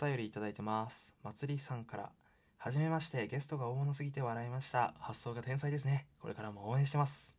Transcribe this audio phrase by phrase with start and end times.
[0.00, 1.14] 便りいただいてます。
[1.22, 2.10] まつりさんから。
[2.56, 4.94] はじめまして、ゲストが大物すぎて笑いました。
[4.98, 6.06] 発想が天才ですね。
[6.20, 7.36] これからも応援してます。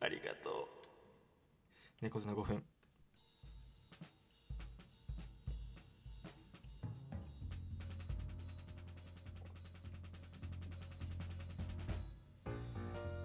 [0.00, 0.68] ありがとう。
[2.02, 2.64] 猫背の5分。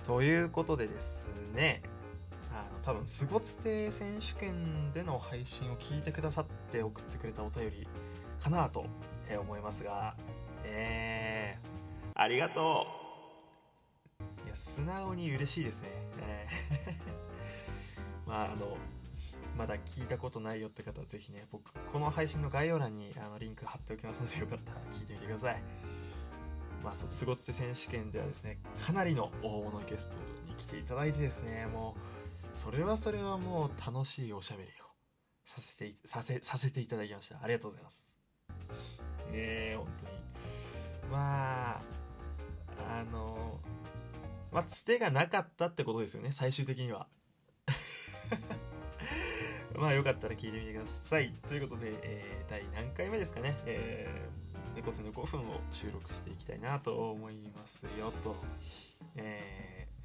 [0.05, 1.83] ということでですね、
[2.89, 7.87] 多分、スゴツテ選手権での配信を聞いてくださって送ってくれたお便り
[8.39, 8.83] かなと
[9.39, 10.15] 思いますが、
[10.64, 12.87] えー、ありがと
[14.43, 15.89] ういや、素直に嬉しいですね。
[16.19, 18.75] えー まあ、あの、
[19.56, 25.61] まだ聞いたことないよって方はぜひね、僕、この配信の概要欄にあのリンク貼っておきますので、よかったら聞いてみてください。
[26.83, 30.15] まあ、スゴツテ選手権ではですね、かなりの大物ゲスト
[30.47, 32.19] に来ていただいてですね、もう、
[32.59, 34.72] それはそれはもう楽しいおしゃべりを
[35.45, 37.38] させて、させ、させていただきました。
[37.41, 38.13] ありがとうございます。
[39.31, 40.11] ねえ、本当に。
[41.09, 41.81] まあ、
[43.00, 43.61] あの、
[44.52, 47.08] まあ、つてがなかったってことですよね、最終的には。
[49.80, 51.31] まあ、よかったら聞いてみてください。
[51.47, 58.36] ということで、えー第何回目ですかね、えー、猫背の5分を収録していきたいなと思いますよ、と。
[59.16, 59.98] えー、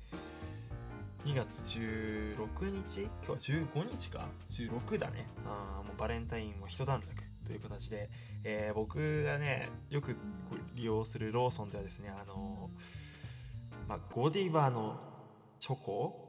[1.25, 2.36] 2月16
[2.91, 3.08] 日？
[3.27, 5.27] 今日は15日か ?16 だね。
[5.47, 7.06] あもうバレンタインも一段落
[7.47, 8.11] という形で、
[8.44, 10.17] えー僕がね、よく
[10.75, 15.00] 利用するローソンではですね、あのーまあ、ゴディバの
[15.61, 16.20] チョコ？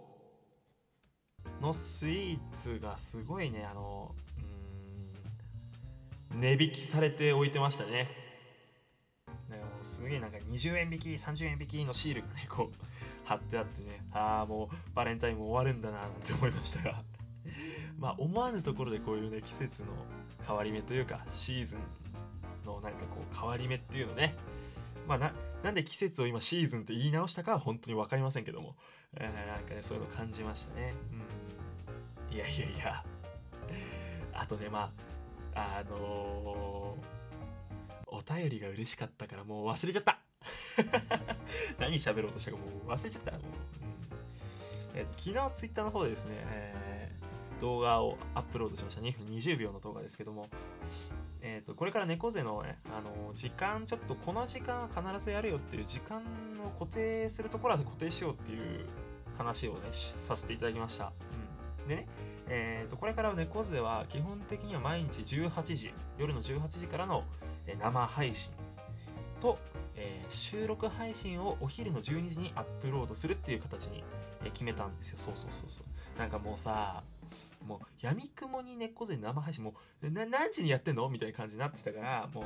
[1.62, 4.16] のスイーツがすごいね、あの
[6.34, 8.08] うん、値引きされて置いてましたね。
[9.82, 12.76] すげえなんか20円引き、30円引きのシールがね、こう
[13.26, 17.04] 貼ってあってね、ああ、もうバレンタインも終わるんだな、なんて思いましたが。
[18.00, 19.88] まあ思わぬところでこういうね、季節の
[20.46, 21.80] 変わり目というか、シーズン
[22.66, 24.36] のなんかこう変わり目っていうのね、
[25.08, 28.76] まあな、なんで季節を今シーズンって言い直したかは本当にわかりませんけども、
[29.16, 30.94] えーなんかね、そういうの感じましたね。
[32.30, 32.36] うん。
[32.36, 33.06] いやいやいや。
[34.34, 34.92] あとね、ま
[35.54, 37.16] あ、あのー
[38.08, 40.20] お便りが嬉しかったからもう忘れちゃった
[41.80, 43.32] 何喋ろうとしたかもう忘れちゃった。
[43.32, 43.50] もううん
[44.96, 46.86] えーと昨日ツイッターの方でですね、えー
[47.62, 49.02] 動画をアップロードしました。
[49.02, 50.48] 2分20秒の動画ですけども、
[51.42, 56.22] えー、とこれから猫背のね、あの時間ちょっとこの時間は必ずやるよっていう時間
[56.64, 58.86] を固定するところは固定しようっていう
[59.38, 61.12] 話をねしさせていただきました、
[61.84, 62.08] うん、でね、
[62.48, 67.24] えー、とこれから猫背は基本的には毎日18時夜の18時からの
[67.68, 68.52] えー生配信
[69.40, 69.58] と、
[69.96, 74.04] えー収録配信をお昼の12時にアップロードするっていう形に
[74.44, 75.84] えー決めたんですよそうそうそうそ
[76.16, 77.04] うなんかもうさ
[77.66, 79.74] もう、やみくもに猫背生配信、も
[80.04, 81.10] う、何時にやってんの？
[81.10, 82.46] みたいな感じになってたから、も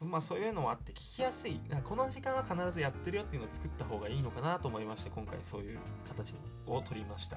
[0.00, 1.60] う、まあそういうのもあって聞きやすい。
[1.84, 6.34] この時間は必ずやってるよっていうのを作った方がいいのかなと思いまして、今回そういう形
[6.66, 7.36] を取りました。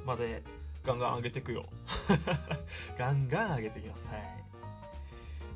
[0.00, 0.06] うん。
[0.06, 0.42] まあで、
[0.84, 1.66] ガンガン上げていくよ。
[2.96, 4.08] ガンガン上げていきます。
[4.08, 4.44] はい。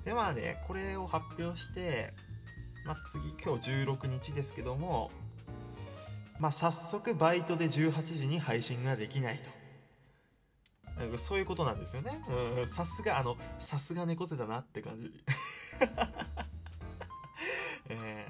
[0.06, 2.14] で、まあね、これを発表して、
[2.86, 5.10] まあ次、今日16日ですけども、
[6.38, 9.50] まあ、早速バイトで18時に配信ができないと。
[11.00, 12.12] なんかそういうことなんですよね。
[12.68, 15.10] さすが、あの、さすが猫背だなって感じ。
[17.88, 18.26] え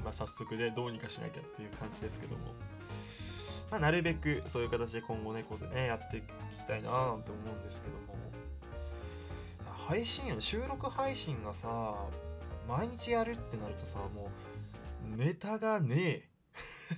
[0.00, 2.52] ー、まあ早速でどうにかしなきゃっていう感じですけども。
[3.70, 6.26] まあなるべくそういう形で今後猫背ね、やっていき
[6.66, 8.29] たいななんて思うんですけども。
[9.90, 11.96] 配信よね、収録配信がさ、
[12.68, 14.30] 毎日やるってなるとさ、も
[15.12, 16.28] う、ネタがねえ。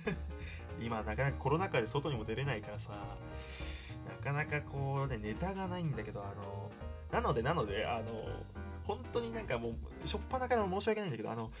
[0.79, 2.91] 今なかなかコロナ禍で外にも出れないからさ
[4.07, 6.71] なかなかこうねネタがないんだけどあの
[7.11, 8.27] なのでなのであの
[8.83, 11.51] 本当になんかもうしょっぱなから申し訳ないんだけどあの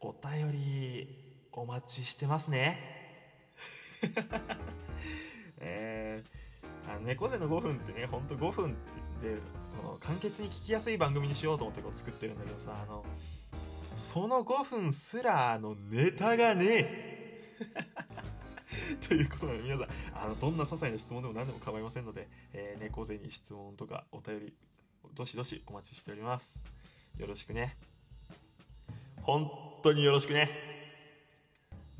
[0.00, 1.08] お便り
[1.52, 2.78] お待ちしてますね
[5.60, 9.36] えー、あの猫背の5分ってねほんと5分ってで
[10.00, 13.04] 簡潔に聞きやすい番組にしようと思ってこう作ってるんだけどさあの
[13.96, 17.54] その5分すらあのネタがねえ。
[19.08, 24.54] ということで皆さんあのどんな些細な質問でも何でも構いませんので、えー、猫背に質問とかお便り
[25.14, 26.62] どしどしお待ちしております。
[27.16, 27.76] よろしくね。
[29.22, 29.50] 本
[29.82, 30.48] 当によろしくね。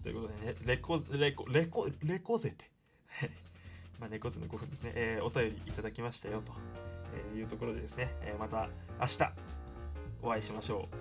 [0.03, 2.71] ということでねレコレコレコレコゼて
[3.99, 6.53] まあ猫背の5分ですね、えーお便りいただきましたよと。
[6.53, 6.98] えー
[7.35, 8.69] いうところでですね、えーまた
[9.01, 9.33] 明日
[10.23, 10.97] お会いしましょう。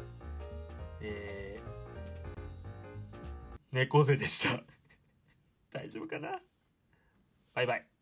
[1.01, 2.41] えー、
[3.71, 4.63] 猫背でした。
[5.71, 6.39] 大丈夫かな？
[7.53, 7.96] バイバイ。